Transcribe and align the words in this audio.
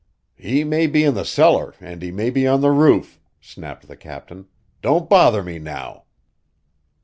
"He 0.35 0.63
may 0.63 0.87
be 0.87 1.03
in 1.03 1.13
the 1.13 1.23
cellar 1.23 1.75
and 1.79 2.01
he 2.01 2.09
may 2.11 2.31
be 2.31 2.47
on 2.47 2.61
the 2.61 2.71
roof," 2.71 3.19
snapped 3.39 3.87
the 3.87 3.95
captain. 3.95 4.47
"Don't 4.81 5.07
bother 5.07 5.43
me 5.43 5.59
now!" 5.59 6.05